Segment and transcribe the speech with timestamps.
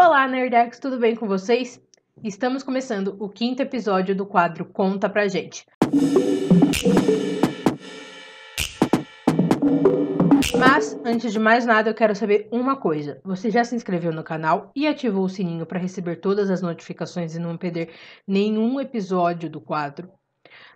[0.00, 1.82] Olá, Nerdex, tudo bem com vocês?
[2.22, 5.66] Estamos começando o quinto episódio do quadro Conta Pra Gente.
[10.56, 13.20] Mas, antes de mais nada, eu quero saber uma coisa.
[13.24, 17.34] Você já se inscreveu no canal e ativou o sininho para receber todas as notificações
[17.34, 17.90] e não perder
[18.24, 20.08] nenhum episódio do quadro?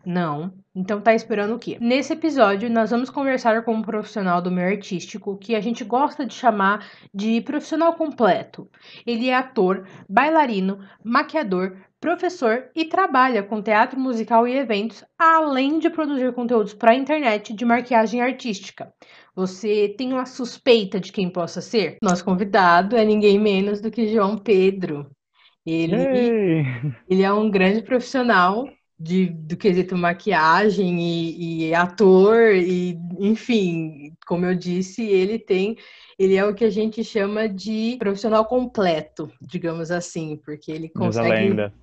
[0.05, 0.53] Não.
[0.75, 1.79] Então tá esperando o quê?
[1.81, 6.27] Nesse episódio, nós vamos conversar com um profissional do meio artístico que a gente gosta
[6.27, 8.69] de chamar de profissional completo.
[9.07, 15.89] Ele é ator, bailarino, maquiador, professor e trabalha com teatro musical e eventos, além de
[15.89, 18.93] produzir conteúdos para a internet de maquiagem artística.
[19.37, 21.99] Você tem uma suspeita de quem possa ser?
[22.03, 25.11] Nosso convidado é ninguém menos do que João Pedro.
[25.65, 26.65] Ele,
[27.09, 28.67] ele é um grande profissional
[29.03, 35.77] de, do quesito maquiagem e, e, ator, e enfim, como eu disse, ele tem,
[36.17, 41.29] ele é o que a gente chama de profissional completo, digamos assim, porque ele consegue.
[41.29, 41.75] Diz a lenda.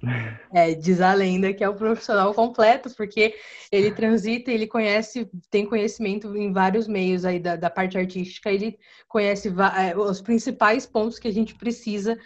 [0.53, 3.35] É, diz a lenda que é o profissional completo, porque
[3.69, 8.79] ele transita, ele conhece, tem conhecimento em vários meios aí da, da parte artística, ele
[9.09, 12.17] conhece é, os principais pontos que a gente precisa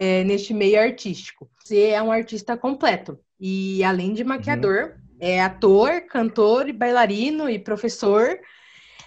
[0.00, 1.48] é, neste meio artístico.
[1.62, 3.20] Você é um artista completo.
[3.44, 5.16] E além de maquiador, uhum.
[5.18, 8.38] é ator, cantor, e bailarino e professor.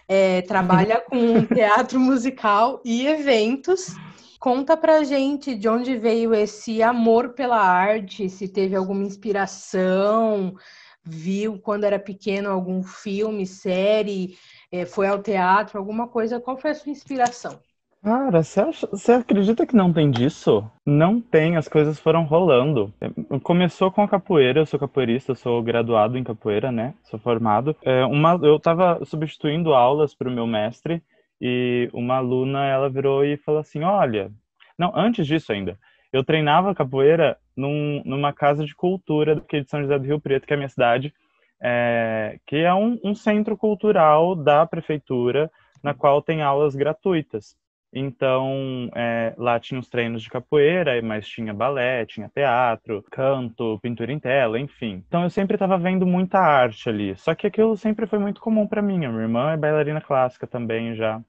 [0.09, 3.95] É, trabalha com teatro musical e eventos.
[4.37, 10.53] Conta pra gente de onde veio esse amor pela arte, se teve alguma inspiração,
[11.01, 14.37] viu quando era pequeno algum filme, série,
[14.69, 16.41] é, foi ao teatro, alguma coisa.
[16.41, 17.57] Qual foi a sua inspiração?
[18.05, 20.63] Cara, você, acredita que não tem disso?
[20.85, 22.93] Não tem, as coisas foram rolando.
[23.41, 26.93] Começou com a capoeira, eu sou capoeirista, eu sou graduado em capoeira, né?
[27.05, 27.75] Sou formado.
[27.81, 31.01] É, uma, eu tava substituindo aulas para o meu mestre
[31.41, 34.31] e uma aluna, ela virou e falou assim, olha...
[34.77, 35.75] Não, antes disso ainda.
[36.13, 40.45] Eu treinava capoeira num, numa casa de cultura aqui de São José do Rio Preto,
[40.45, 41.11] que é a minha cidade,
[41.59, 45.49] é, que é um, um centro cultural da prefeitura,
[45.81, 47.57] na qual tem aulas gratuitas.
[47.93, 54.11] Então, é, lá tinha os treinos de capoeira, mas tinha balé, tinha teatro, canto, pintura
[54.11, 55.03] em tela, enfim.
[55.07, 57.15] Então, eu sempre estava vendo muita arte ali.
[57.15, 59.05] Só que aquilo sempre foi muito comum para mim.
[59.05, 61.21] A minha irmã é bailarina clássica também já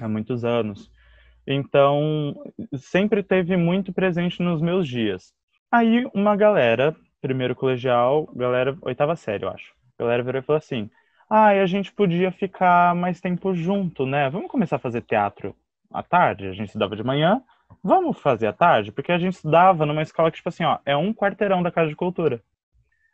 [0.00, 0.90] há muitos anos.
[1.46, 2.34] Então,
[2.76, 5.34] sempre teve muito presente nos meus dias.
[5.72, 9.74] Aí, uma galera, primeiro colegial, galera, oitava série, eu acho.
[9.98, 10.88] A galera virou e falou assim:
[11.28, 14.30] ah, a gente podia ficar mais tempo junto, né?
[14.30, 15.54] Vamos começar a fazer teatro
[15.92, 17.42] à tarde, a gente estudava de manhã,
[17.82, 18.92] vamos fazer à tarde?
[18.92, 21.88] Porque a gente estudava numa escola que, tipo assim, ó, é um quarteirão da Casa
[21.88, 22.42] de Cultura.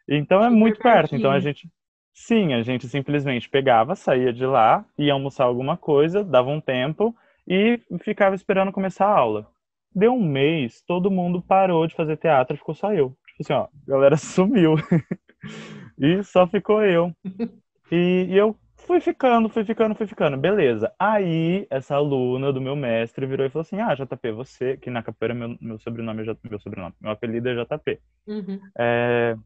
[0.09, 1.17] Então é muito perto.
[1.17, 1.69] Então a gente.
[2.13, 7.15] Sim, a gente simplesmente pegava, saía de lá, ia almoçar alguma coisa, dava um tempo
[7.47, 9.47] e ficava esperando começar a aula.
[9.95, 13.11] Deu um mês, todo mundo parou de fazer teatro, ficou só eu.
[13.27, 14.77] Tipo assim, ó, a galera sumiu.
[15.99, 17.13] e só ficou eu.
[17.89, 20.37] E, e eu Fui ficando, fui ficando, fui ficando.
[20.37, 20.93] Beleza.
[20.99, 25.03] Aí, essa aluna do meu mestre virou e falou assim: Ah, JP, você, que na
[25.03, 28.01] capoeira meu, meu sobrenome é meu sobrenome, meu apelido é JP.
[28.29, 28.61] Uhum.
[28.79, 29.37] É,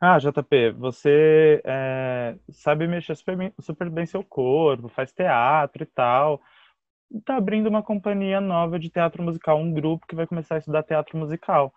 [0.00, 5.86] ah, JP, você é, sabe mexer super bem, super bem seu corpo, faz teatro e
[5.86, 6.40] tal.
[7.24, 10.84] Tá abrindo uma companhia nova de teatro musical, um grupo que vai começar a estudar
[10.84, 11.74] teatro musical.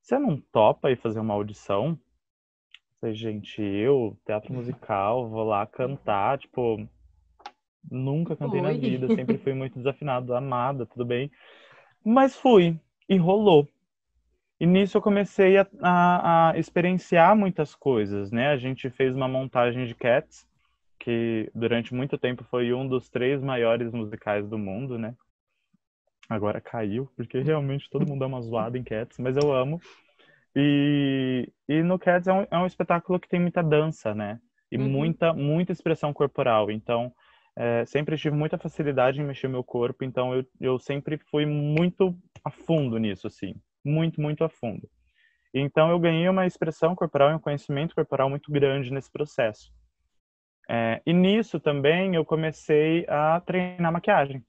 [0.00, 1.98] Você não topa aí fazer uma audição?
[3.04, 6.88] Falei, gente, eu, teatro musical, vou lá cantar, tipo,
[7.90, 8.66] nunca cantei Oi.
[8.66, 11.30] na vida, sempre fui muito desafinado, amada, tudo bem.
[12.02, 13.68] Mas fui, e rolou.
[14.58, 18.46] E nisso eu comecei a, a, a, experienciar muitas coisas, né?
[18.46, 20.48] A gente fez uma montagem de Cats,
[20.98, 25.14] que durante muito tempo foi um dos três maiores musicais do mundo, né?
[26.26, 29.78] Agora caiu, porque realmente todo mundo é uma zoada em Cats, mas eu amo.
[30.56, 34.38] E, e no Cats é um, é um espetáculo que tem muita dança, né?
[34.70, 34.88] E uhum.
[34.88, 36.70] muita, muita expressão corporal.
[36.70, 37.12] Então,
[37.56, 40.04] é, sempre tive muita facilidade em mexer meu corpo.
[40.04, 43.54] Então, eu, eu sempre fui muito a fundo nisso, assim.
[43.84, 44.88] Muito, muito a fundo.
[45.52, 49.72] Então, eu ganhei uma expressão corporal e um conhecimento corporal muito grande nesse processo.
[50.68, 54.42] É, e nisso também eu comecei a treinar maquiagem,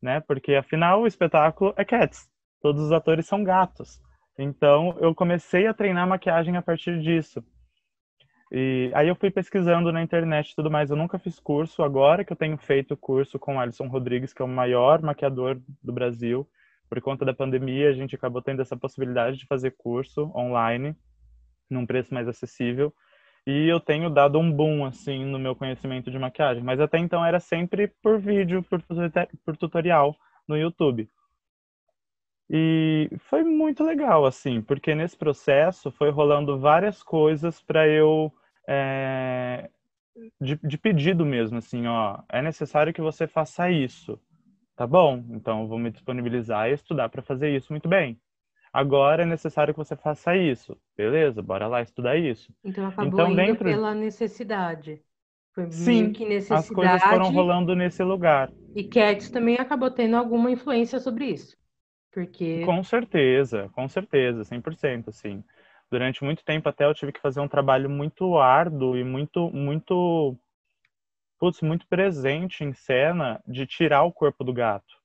[0.00, 0.20] né?
[0.20, 2.30] Porque afinal o espetáculo é Cats.
[2.60, 4.00] Todos os atores são gatos.
[4.38, 7.44] Então, eu comecei a treinar maquiagem a partir disso.
[8.50, 10.90] E aí eu fui pesquisando na internet e tudo mais.
[10.90, 11.82] Eu nunca fiz curso.
[11.82, 15.92] Agora que eu tenho feito curso com Alisson Rodrigues, que é o maior maquiador do
[15.92, 16.46] Brasil,
[16.86, 20.94] por conta da pandemia, a gente acabou tendo essa possibilidade de fazer curso online,
[21.70, 22.92] num preço mais acessível.
[23.46, 26.62] E eu tenho dado um boom, assim, no meu conhecimento de maquiagem.
[26.62, 28.82] Mas até então era sempre por vídeo, por,
[29.46, 30.14] por tutorial
[30.46, 31.08] no YouTube.
[32.50, 38.32] E foi muito legal, assim, porque nesse processo foi rolando várias coisas para eu.
[38.68, 39.70] É,
[40.40, 44.20] de, de pedido mesmo, assim, ó, é necessário que você faça isso.
[44.76, 48.18] Tá bom, então eu vou me disponibilizar e estudar para fazer isso muito bem.
[48.72, 50.76] Agora é necessário que você faça isso.
[50.96, 52.52] Beleza, bora lá estudar isso.
[52.64, 53.64] Então acabou então, indo dentro...
[53.64, 55.02] pela necessidade.
[55.54, 56.62] Foi Sim, que necessidade.
[56.62, 58.50] as coisas foram rolando nesse lugar.
[58.74, 61.54] E Cats também acabou tendo alguma influência sobre isso.
[62.12, 62.64] Porque...
[62.64, 65.42] Com certeza, com certeza, 100%, assim.
[65.90, 70.36] Durante muito tempo até eu tive que fazer um trabalho muito árduo e muito, muito,
[71.38, 75.00] putz, muito presente em cena de tirar o corpo do gato.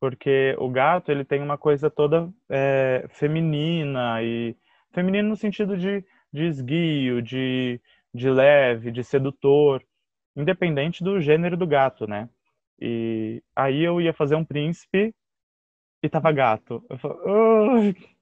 [0.00, 4.56] Porque o gato, ele tem uma coisa toda é, feminina e...
[4.92, 7.80] Feminino no sentido de, de esguio, de
[8.14, 9.82] de leve, de sedutor,
[10.36, 12.28] independente do gênero do gato, né?
[12.80, 15.14] E aí eu ia fazer um príncipe
[16.02, 16.84] e tava gato.
[16.90, 18.12] Eu falei, oh!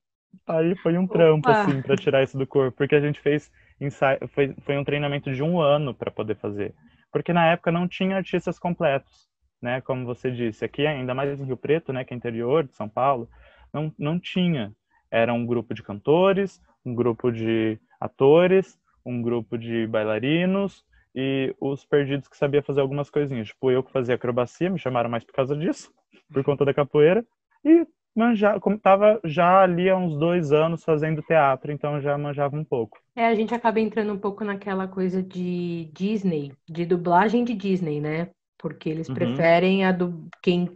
[0.47, 1.63] Aí foi um trampo, Opa.
[1.63, 3.51] assim, para tirar isso do corpo, porque a gente fez
[3.81, 6.75] ensaio, foi, foi um treinamento de um ano para poder fazer.
[7.13, 9.29] Porque na época não tinha artistas completos,
[9.61, 9.81] né?
[9.81, 12.89] Como você disse, aqui ainda mais em Rio Preto, né, que é interior de São
[12.89, 13.29] Paulo,
[13.73, 14.73] não, não tinha.
[15.11, 20.85] Era um grupo de cantores, um grupo de atores, um grupo de bailarinos
[21.15, 23.49] e os perdidos que sabia fazer algumas coisinhas.
[23.49, 25.93] Tipo, eu que fazia acrobacia, me chamaram mais por causa disso,
[26.33, 27.25] por conta da capoeira.
[27.65, 32.57] E manjava, como tava já ali há uns dois anos fazendo teatro, então já manjava
[32.57, 32.99] um pouco.
[33.15, 38.01] É, a gente acaba entrando um pouco naquela coisa de Disney, de dublagem de Disney,
[38.01, 38.31] né?
[38.59, 39.15] Porque eles uhum.
[39.15, 40.69] preferem a do quem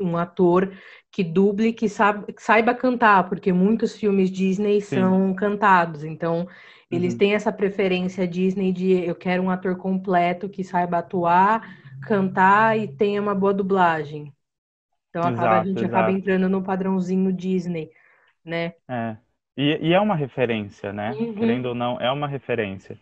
[0.00, 0.72] um ator
[1.10, 4.96] que duble, que, sabe, que saiba cantar, porque muitos filmes Disney Sim.
[4.96, 6.02] são cantados.
[6.02, 6.48] Então,
[6.90, 7.18] eles uhum.
[7.18, 11.62] têm essa preferência Disney de eu quero um ator completo que saiba atuar,
[12.02, 14.33] cantar e tenha uma boa dublagem.
[15.14, 15.94] Então exato, acaba, a gente exato.
[15.94, 17.88] acaba entrando no padrãozinho Disney,
[18.44, 18.74] né?
[18.88, 19.16] É.
[19.56, 21.12] E, e é uma referência, né?
[21.12, 21.34] Uhum.
[21.34, 22.98] Querendo ou não, é uma referência.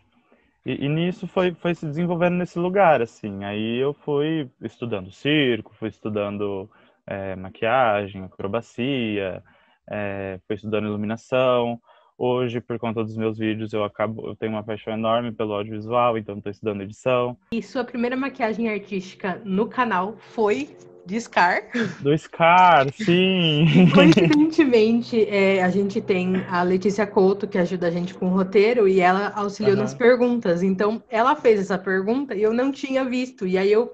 [0.65, 3.43] E, e, nisso foi, foi se desenvolvendo nesse lugar, assim.
[3.45, 6.71] Aí eu fui estudando circo, fui estudando
[7.07, 9.43] é, maquiagem, acrobacia,
[9.91, 11.81] é, fui estudando iluminação.
[12.19, 16.19] Hoje, por conta dos meus vídeos, eu acabo, eu tenho uma paixão enorme pelo audiovisual,
[16.19, 17.39] então estou estudando edição.
[17.53, 21.63] E sua primeira maquiagem artística no canal foi de Scar.
[22.01, 23.91] Do Scar, sim.
[23.93, 28.87] coincidentemente, é, a gente tem a Letícia Couto, que ajuda a gente com o roteiro,
[28.87, 29.83] e ela auxiliou uhum.
[29.83, 30.63] nas perguntas.
[30.63, 33.47] Então, ela fez essa pergunta e eu não tinha visto.
[33.47, 33.93] E aí eu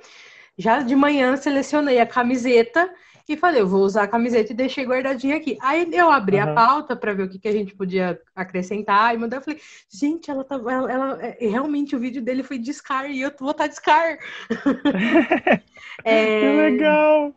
[0.56, 2.90] já de manhã selecionei a camiseta
[3.32, 5.58] e falei, eu vou usar a camiseta e deixei guardadinha aqui.
[5.60, 6.42] Aí eu abri uhum.
[6.42, 9.60] a pauta para ver o que, que a gente podia acrescentar e mandei, eu falei,
[9.90, 13.32] gente, ela tá, ela, ela, é, realmente o vídeo dele foi de Scar e eu
[13.38, 14.18] vou estar tá de Scar.
[16.04, 17.34] é, que legal!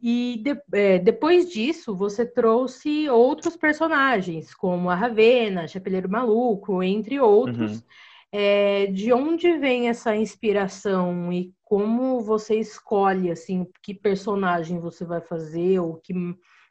[0.00, 7.20] E de, é, depois disso, você trouxe outros personagens, como a Ravena, Chapeleiro Maluco, entre
[7.20, 7.72] outros.
[7.72, 7.82] Uhum.
[8.30, 15.20] É, de onde vem essa inspiração e como você escolhe assim que personagem você vai
[15.20, 16.12] fazer ou que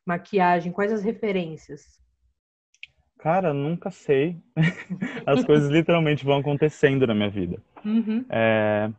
[0.06, 2.00] maquiagem, quais as referências?
[3.19, 4.38] Cara, nunca sei.
[5.25, 7.62] As coisas literalmente vão acontecendo na minha vida.
[7.83, 8.24] Uhum.
[8.30, 8.89] É,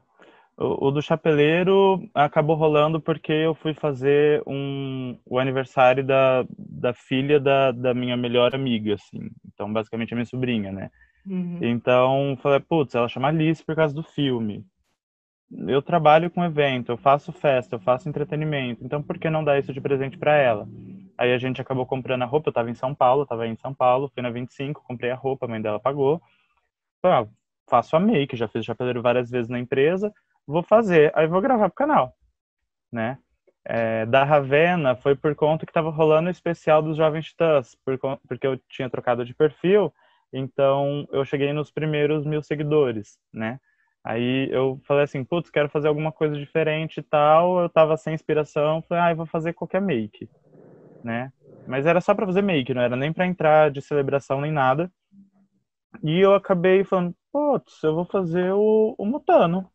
[0.56, 6.92] o, o, do chapeleiro acabou rolando porque eu fui fazer um, o aniversário da, da
[6.92, 9.30] filha da, da minha melhor amiga, assim.
[9.46, 10.90] Então, basicamente, a minha sobrinha, né?
[11.26, 11.58] Uhum.
[11.60, 14.64] Então, falei, putz, ela chama Alice por causa do filme.
[15.66, 19.58] Eu trabalho com evento, eu faço festa, eu faço entretenimento, então por que não dar
[19.58, 20.68] isso de presente para ela?
[21.16, 23.72] Aí a gente acabou comprando a roupa, eu tava em São Paulo, tava em São
[23.72, 26.20] Paulo, fui na 25, comprei a roupa, a mãe dela pagou.
[27.00, 27.28] Falei, ah,
[27.68, 30.12] faço a make, já fiz chapeleiro várias vezes na empresa,
[30.46, 32.14] vou fazer, aí vou gravar pro canal,
[32.92, 33.18] né?
[33.64, 37.98] É, da Ravena foi por conta que tava rolando o especial dos Jovens Titãs, por,
[38.26, 39.92] porque eu tinha trocado de perfil,
[40.32, 43.60] então eu cheguei nos primeiros mil seguidores, né?
[44.04, 47.60] Aí eu falei assim, putz, quero fazer alguma coisa diferente e tal.
[47.60, 50.30] Eu tava sem inspiração, falei, ah, eu vou fazer qualquer make,
[51.02, 51.32] né?
[51.66, 54.90] Mas era só para fazer make, não era nem para entrar de celebração nem nada.
[56.02, 59.70] E eu acabei falando, putz, eu vou fazer o, o Mutano.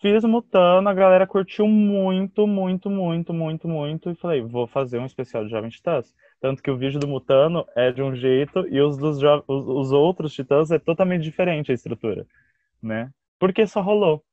[0.00, 4.10] Fiz o Mutano, a galera curtiu muito, muito, muito, muito, muito.
[4.10, 6.14] E falei, vou fazer um especial de Jovem Titãs.
[6.46, 9.90] Tanto que o vídeo do Mutano é de um jeito e os dos os, os
[9.90, 12.24] outros Titãs é totalmente diferente a estrutura,
[12.80, 13.10] né?
[13.36, 14.24] Porque só rolou.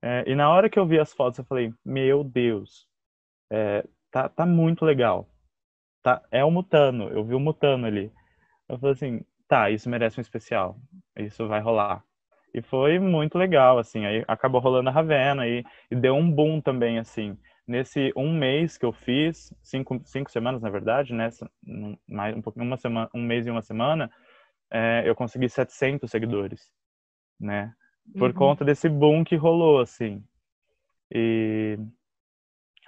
[0.00, 2.88] É, e na hora que eu vi as fotos, eu falei, meu Deus,
[3.50, 5.28] é, tá, tá muito legal.
[6.02, 8.10] Tá, é o Mutano, eu vi o Mutano ali.
[8.66, 10.78] Eu falei assim, tá, isso merece um especial.
[11.18, 12.02] Isso vai rolar.
[12.54, 14.06] E foi muito legal, assim.
[14.06, 17.36] Aí acabou rolando a Ravena e, e deu um boom também, assim.
[17.66, 21.28] Nesse um mês que eu fiz, cinco, cinco semanas na verdade, né?
[22.08, 24.10] Mais um pouquinho, uma semana, um mês e uma semana,
[24.70, 26.72] é, eu consegui 700 seguidores,
[27.38, 27.72] né?
[28.18, 28.36] Por uhum.
[28.36, 30.24] conta desse boom que rolou, assim.
[31.10, 31.78] E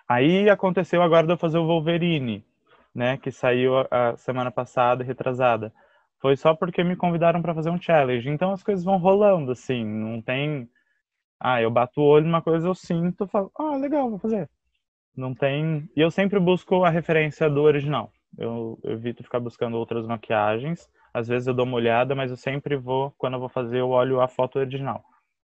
[0.08, 2.44] aí aconteceu agora de eu fazer o Wolverine,
[2.94, 3.16] né?
[3.16, 5.72] Que saiu a, a semana passada, retrasada.
[6.20, 8.28] Foi só porque me convidaram para fazer um challenge.
[8.28, 9.84] Então as coisas vão rolando, assim.
[9.84, 10.68] Não tem.
[11.38, 14.48] Ah, eu bato o olho numa coisa, eu sinto, falo, ah, legal, vou fazer.
[15.16, 15.88] Não tem.
[15.96, 18.12] E eu sempre busco a referência do original.
[18.36, 20.88] Eu, eu evito ficar buscando outras maquiagens.
[21.12, 23.90] Às vezes eu dou uma olhada, mas eu sempre vou, quando eu vou fazer, eu
[23.90, 25.04] olho a foto original.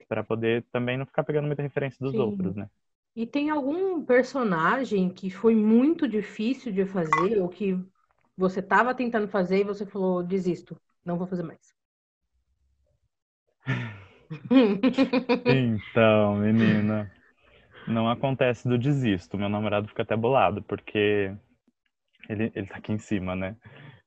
[0.07, 2.21] para poder também não ficar pegando muita referência dos Sim.
[2.21, 2.69] outros, né?
[3.15, 7.77] E tem algum personagem que foi muito difícil de fazer, ou que
[8.37, 11.75] você estava tentando fazer e você falou, desisto, não vou fazer mais?
[15.45, 17.11] então, menina,
[17.89, 19.37] não acontece do desisto.
[19.37, 21.35] Meu namorado fica até bolado, porque
[22.29, 23.55] ele, ele tá aqui em cima, né?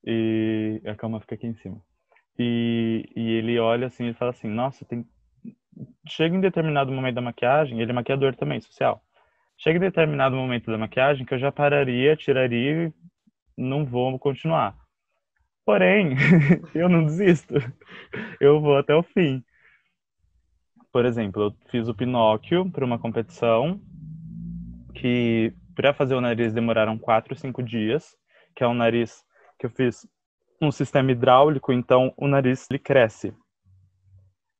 [0.05, 1.81] E a cama fica aqui em cima.
[2.39, 5.07] E, e ele olha assim e fala assim: Nossa, tem.
[6.09, 9.03] Chega em determinado momento da maquiagem, ele é maquiador também, social.
[9.59, 12.93] Chega em determinado momento da maquiagem que eu já pararia, tiraria e
[13.57, 14.77] não vou continuar.
[15.65, 16.17] Porém,
[16.75, 17.55] eu não desisto.
[18.41, 19.43] Eu vou até o fim.
[20.93, 23.81] Por exemplo, eu fiz o Pinóquio para uma competição
[24.95, 28.15] que para fazer o nariz demoraram quatro, cinco dias,
[28.55, 29.25] que é um nariz
[29.59, 30.07] que eu fiz
[30.61, 33.35] um sistema hidráulico, então o nariz ele cresce.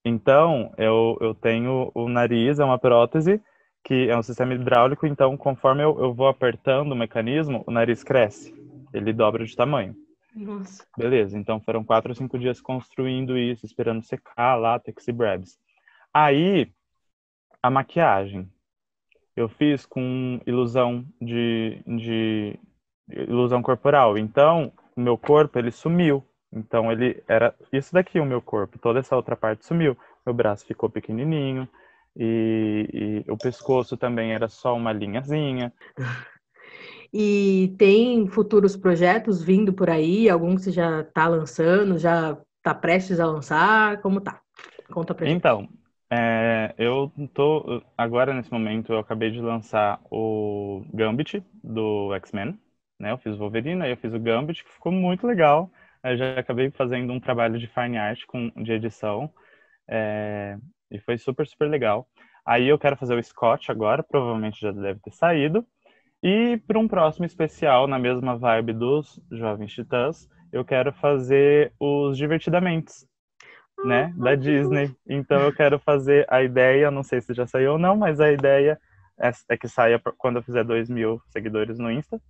[0.05, 3.41] Então, eu, eu tenho o nariz, é uma prótese,
[3.85, 8.03] que é um sistema hidráulico, então conforme eu, eu vou apertando o mecanismo, o nariz
[8.03, 8.55] cresce,
[8.93, 9.95] ele dobra de tamanho.
[10.35, 10.85] Nossa.
[10.97, 15.59] Beleza, então foram quatro ou cinco dias construindo isso, esperando secar, látex e brabs.
[16.12, 16.73] Aí,
[17.62, 18.50] a maquiagem
[19.35, 22.59] eu fiz com ilusão de, de
[23.09, 24.19] ilusão corporal.
[24.19, 26.25] Então, o meu corpo ele sumiu.
[26.52, 29.97] Então ele era isso daqui o meu corpo, toda essa outra parte sumiu.
[30.25, 31.66] Meu braço ficou pequenininho
[32.14, 35.73] e, e o pescoço também era só uma linhazinha.
[37.14, 40.31] E tem futuros projetos vindo por aí?
[40.31, 44.00] Algum que você já está lançando, já está prestes a lançar?
[44.00, 44.40] Como tá?
[44.90, 45.37] Conta pra gente.
[45.37, 45.69] Então,
[46.14, 52.59] é, eu tô agora nesse momento eu acabei de lançar o Gambit do X-Men,
[53.00, 53.12] né?
[53.12, 55.71] Eu fiz o Wolverine, aí eu fiz o Gambit, que ficou muito legal.
[56.04, 59.33] Eu já acabei fazendo um trabalho de fine art com de edição
[59.88, 60.59] é,
[60.90, 62.07] e foi super super legal.
[62.45, 65.66] Aí eu quero fazer o Scott agora, provavelmente já deve ter saído.
[66.23, 72.19] E para um próximo especial na mesma vibe dos Jovens Titãs, eu quero fazer os
[72.19, 72.92] Divertidamente,
[73.85, 74.95] né, da Disney.
[75.09, 78.31] Então eu quero fazer a ideia, não sei se já saiu ou não, mas a
[78.31, 78.79] ideia
[79.19, 82.21] é, é que saia quando eu fizer 2 mil seguidores no Insta.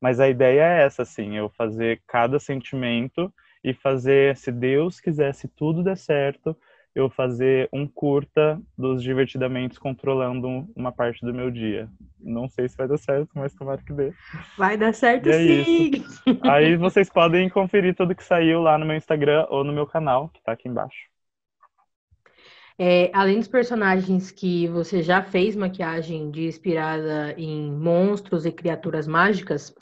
[0.00, 3.32] Mas a ideia é essa, assim, eu fazer cada sentimento
[3.64, 6.56] e fazer, se Deus quisesse tudo der certo,
[6.96, 11.90] eu fazer um curta dos divertidamente controlando uma parte do meu dia.
[12.18, 14.14] Não sei se vai dar certo, mas tomara que dê.
[14.56, 15.90] Vai dar certo é sim!
[15.90, 16.22] Isso.
[16.42, 20.30] Aí vocês podem conferir tudo que saiu lá no meu Instagram ou no meu canal,
[20.30, 20.96] que tá aqui embaixo.
[22.78, 29.06] É, além dos personagens que você já fez maquiagem de inspirada em monstros e criaturas
[29.06, 29.74] mágicas,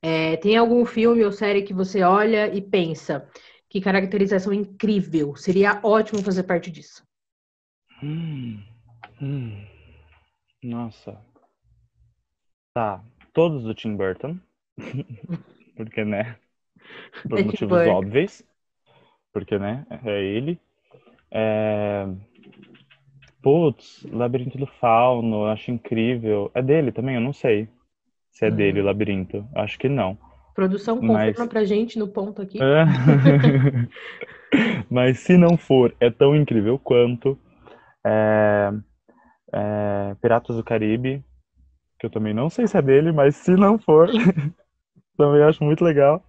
[0.00, 3.28] é, tem algum filme ou série que você olha e pensa,
[3.72, 5.34] que caracterização incrível.
[5.34, 7.02] Seria ótimo fazer parte disso.
[8.02, 8.62] Hum,
[9.18, 9.64] hum.
[10.62, 11.18] Nossa.
[12.74, 13.02] Tá.
[13.32, 14.38] Todos do Tim Burton.
[15.74, 16.36] Porque, né?
[17.26, 18.42] Por é motivos óbvios.
[19.32, 19.86] Porque, né?
[20.04, 20.60] É ele.
[21.30, 22.06] É...
[23.40, 26.50] Putz, Labirinto do Fauno, acho incrível.
[26.52, 27.14] É dele também?
[27.14, 27.70] Eu não sei
[28.30, 28.54] se é hum.
[28.54, 29.48] dele o Labirinto.
[29.54, 30.18] Acho que não.
[30.54, 31.48] Produção confirma Mas...
[31.48, 32.58] pra gente no ponto aqui.
[32.62, 32.84] É.
[34.90, 37.38] Mas se não for, é tão incrível quanto
[38.04, 38.70] é...
[39.52, 40.14] É...
[40.20, 41.24] Piratas do Caribe,
[41.98, 44.10] que eu também não sei se é dele, mas se não for,
[45.16, 46.22] também acho muito legal.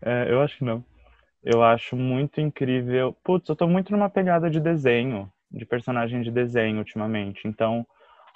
[0.00, 0.82] É, eu acho que não.
[1.42, 3.14] Eu acho muito incrível.
[3.22, 7.46] Putz, eu tô muito numa pegada de desenho, de personagem de desenho ultimamente.
[7.46, 7.86] Então,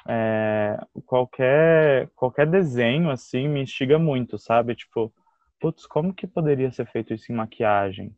[0.06, 4.74] é, qualquer, qualquer desenho, assim, me instiga muito, sabe?
[4.74, 5.12] Tipo,
[5.60, 8.14] putz, como que poderia ser feito isso em maquiagem?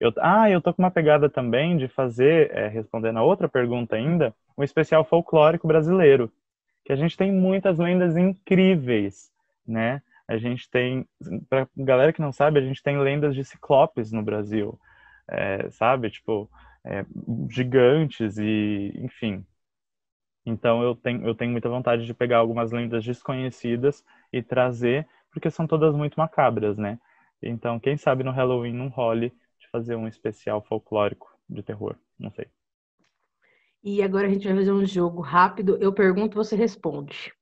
[0.00, 3.94] Eu, ah, eu tô com uma pegada também de fazer, é, respondendo a outra pergunta
[3.94, 6.30] ainda, um especial folclórico brasileiro,
[6.84, 9.30] que a gente tem muitas lendas incríveis,
[9.66, 10.02] né?
[10.26, 11.06] A gente tem,
[11.48, 14.78] pra galera que não sabe, a gente tem lendas de ciclopes no Brasil,
[15.28, 16.10] é, sabe?
[16.10, 16.50] Tipo,
[16.84, 17.04] é,
[17.48, 19.44] gigantes e, enfim,
[20.44, 25.50] Então eu tenho, eu tenho muita vontade de pegar algumas lendas desconhecidas e trazer, porque
[25.50, 26.98] são todas muito macabras, né?
[27.42, 32.30] Então, quem sabe no Halloween não role de fazer um especial folclórico de terror, não
[32.30, 32.46] sei.
[33.82, 35.76] E agora a gente vai fazer um jogo rápido.
[35.80, 37.32] Eu pergunto, você responde.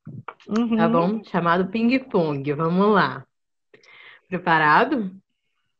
[0.49, 0.76] Uhum.
[0.76, 1.23] Tá bom?
[1.25, 2.50] Chamado ping-pong.
[2.54, 3.26] Vamos lá.
[4.26, 5.14] Preparado?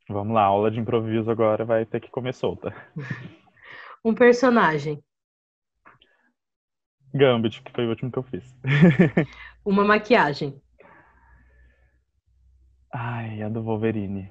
[0.07, 2.75] Vamos lá, aula de improviso agora vai ter que comer solta.
[4.03, 5.05] Um personagem.
[7.15, 8.45] Gambit, que foi o último que eu fiz.
[9.65, 10.61] Uma maquiagem.
[12.93, 14.31] Ai, a do Wolverine.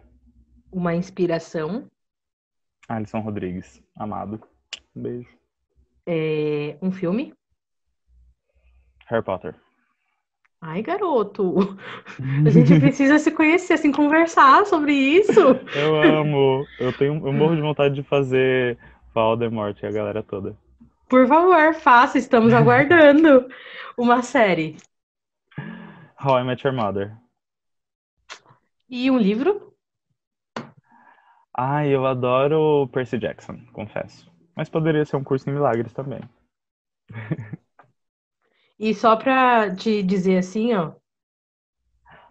[0.72, 1.88] Uma inspiração.
[2.88, 4.42] Alisson Rodrigues, amado.
[4.96, 5.30] Um beijo.
[6.06, 7.34] É, um filme.
[9.08, 9.56] Harry Potter.
[10.62, 11.56] Ai, garoto.
[12.46, 15.40] A gente precisa se conhecer, assim, conversar sobre isso.
[15.74, 16.66] Eu amo.
[16.80, 18.78] Eu tenho, eu morro de vontade de fazer
[19.14, 20.56] Voldemort e a galera toda.
[21.10, 23.48] Por favor, faça, estamos aguardando
[23.98, 24.78] uma série.
[26.18, 27.18] How I Met Your Mother.
[28.90, 29.74] E um livro?
[31.58, 34.30] Ai, eu adoro Percy Jackson, confesso.
[34.56, 36.22] Mas poderia ser um curso em milagres também.
[38.80, 40.94] E só pra te dizer assim, ó.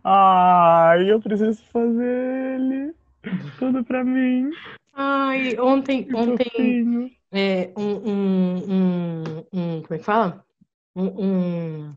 [0.02, 2.94] Ai, eu preciso fazer ele.
[3.58, 4.50] Tudo pra mim.
[4.94, 7.10] Ai, ontem, Que ontem, fofinho.
[7.32, 10.44] É, um, um, um, um- como é que fala?
[10.96, 11.94] Um, um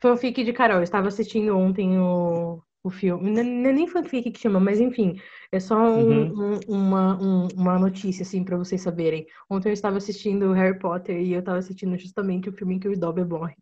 [0.00, 0.78] fanfic de Carol.
[0.78, 3.30] Eu estava assistindo ontem o, o filme.
[3.30, 5.20] Não é não é nem fanfic que chama, mas enfim,
[5.52, 9.26] é só um- um- uma, um- uma notícia, assim, pra vocês saberem.
[9.50, 12.88] Ontem eu estava assistindo Harry Potter e eu estava assistindo justamente o filme em que
[12.88, 13.54] o Dobby morre.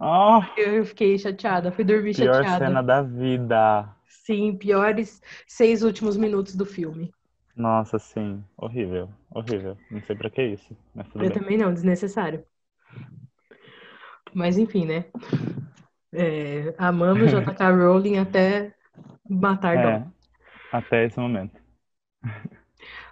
[0.00, 2.44] Ah, Eu fiquei chateada, fui dormir pior chateada.
[2.46, 3.96] cena da vida.
[4.26, 7.12] Sim, piores seis últimos minutos do filme.
[7.56, 8.44] Nossa, sim.
[8.56, 9.08] Horrível.
[9.30, 9.76] Horrível.
[9.90, 11.38] Não sei pra que isso, mas tudo Eu bem.
[11.40, 12.44] também não, desnecessário.
[14.34, 15.04] Mas enfim, né?
[16.12, 17.70] É, amamos J.K.
[17.70, 18.74] Rowling até
[19.28, 19.88] matar dó.
[19.88, 20.06] É,
[20.72, 21.60] até esse momento.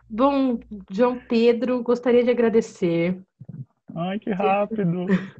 [0.08, 0.58] Bom,
[0.90, 3.20] João Pedro, gostaria de agradecer.
[3.94, 5.06] Ai, que rápido.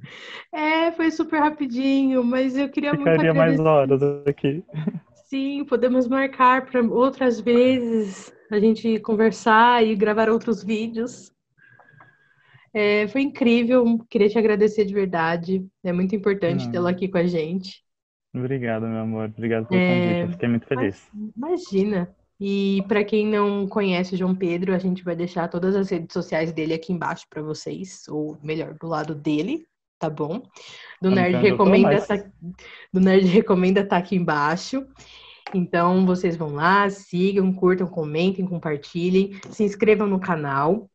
[0.53, 3.61] É, foi super rapidinho, mas eu queria muito Ficaria mais agradecer.
[3.61, 4.65] horas aqui.
[5.29, 11.33] Sim, podemos marcar para outras vezes a gente conversar e gravar outros vídeos.
[12.73, 15.67] É, foi incrível, queria te agradecer de verdade.
[15.83, 17.83] É muito importante tê-lo aqui com a gente.
[18.35, 19.33] Obrigado, meu amor.
[19.35, 20.33] Obrigado pelo É, convite.
[20.33, 21.09] Fiquei muito feliz.
[21.37, 22.15] Imagina.
[22.41, 26.13] E para quem não conhece o João Pedro, a gente vai deixar todas as redes
[26.13, 29.67] sociais dele aqui embaixo para vocês, ou melhor, do lado dele,
[29.99, 30.41] tá bom?
[31.03, 32.17] Do não Nerd Recomenda tá,
[32.93, 34.87] do Nerd Recomenda tá aqui embaixo.
[35.55, 40.89] Então vocês vão lá, sigam, curtam, comentem, compartilhem, se inscrevam no canal,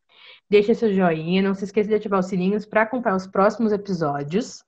[0.49, 4.63] deixem seu joinha, não se esqueça de ativar os sininhos para acompanhar os próximos episódios.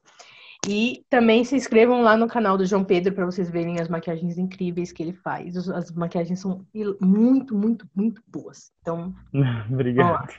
[0.67, 4.37] E também se inscrevam lá no canal do João Pedro para vocês verem as maquiagens
[4.37, 5.55] incríveis que ele faz.
[5.69, 6.65] As maquiagens são
[6.99, 8.71] muito, muito, muito boas.
[8.81, 9.13] Então,
[9.71, 10.33] Obrigado.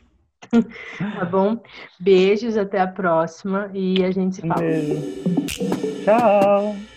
[0.99, 1.63] tá bom?
[2.01, 4.61] Beijos, até a próxima e a gente se fala.
[4.61, 5.01] beijo.
[6.05, 6.96] Tchau.